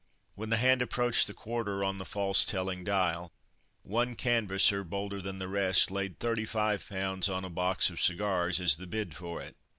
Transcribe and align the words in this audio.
When 0.33 0.49
the 0.49 0.57
hand 0.57 0.81
approached 0.81 1.27
the 1.27 1.33
quarter 1.35 1.83
on 1.83 1.99
the 1.99 2.05
false 2.05 2.43
telling 2.43 2.83
dial, 2.83 3.31
one 3.83 4.15
canvasser, 4.15 4.83
bolder 4.83 5.21
than 5.21 5.37
the 5.37 5.47
rest, 5.47 5.91
laid 5.91 6.17
35 6.19 6.89
pounds 6.89 7.29
on 7.29 7.45
a 7.45 7.51
box 7.51 7.91
of 7.91 8.01
cigars, 8.01 8.59
as 8.59 8.77
the 8.77 8.87
bid 8.87 9.15
for 9.15 9.43
it. 9.43 9.55